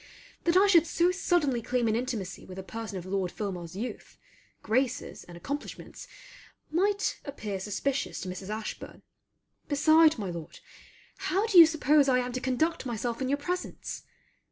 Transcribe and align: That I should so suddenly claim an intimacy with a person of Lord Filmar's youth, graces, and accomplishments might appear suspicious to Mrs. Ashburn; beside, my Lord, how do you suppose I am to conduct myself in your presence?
That 0.45 0.57
I 0.57 0.65
should 0.65 0.87
so 0.87 1.11
suddenly 1.11 1.61
claim 1.61 1.87
an 1.87 1.95
intimacy 1.95 2.43
with 2.43 2.57
a 2.57 2.63
person 2.63 2.97
of 2.97 3.05
Lord 3.05 3.31
Filmar's 3.31 3.75
youth, 3.75 4.17
graces, 4.63 5.23
and 5.25 5.37
accomplishments 5.37 6.07
might 6.71 7.19
appear 7.23 7.59
suspicious 7.59 8.19
to 8.21 8.27
Mrs. 8.29 8.49
Ashburn; 8.49 9.03
beside, 9.67 10.17
my 10.17 10.31
Lord, 10.31 10.59
how 11.17 11.45
do 11.45 11.59
you 11.59 11.67
suppose 11.67 12.09
I 12.09 12.17
am 12.17 12.31
to 12.31 12.41
conduct 12.41 12.83
myself 12.83 13.21
in 13.21 13.29
your 13.29 13.37
presence? 13.37 14.01